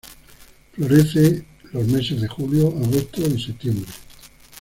Florece 0.73 1.45
los 1.73 1.85
meses 1.87 2.19
de 2.19 2.27
julio, 2.27 2.69
agosto 2.69 3.21
y 3.21 3.39
septiembre. 3.39 3.91